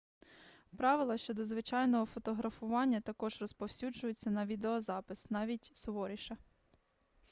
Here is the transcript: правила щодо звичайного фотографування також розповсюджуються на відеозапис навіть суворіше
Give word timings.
правила 0.77 1.17
щодо 1.17 1.45
звичайного 1.45 2.05
фотографування 2.05 3.01
також 3.01 3.41
розповсюджуються 3.41 4.29
на 4.29 4.45
відеозапис 4.45 5.31
навіть 5.31 5.71
суворіше 5.73 6.37